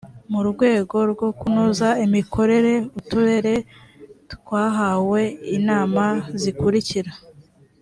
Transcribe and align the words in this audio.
mu 0.31 0.41
rwego 0.49 0.97
rwo 1.11 1.29
kunoza 1.39 1.89
imikorere 2.05 2.73
uturere 2.99 3.53
twahawe 4.33 5.21
inama 5.57 6.05
zikurikira 6.41 7.11